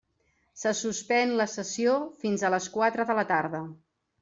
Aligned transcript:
Se 0.61 0.71
suspèn 0.79 1.35
la 1.41 1.47
sessió 1.57 1.95
fins 2.25 2.47
a 2.47 2.53
les 2.55 2.73
quatre 2.79 3.09
de 3.13 3.21
la 3.21 3.29
tarda. 3.37 3.63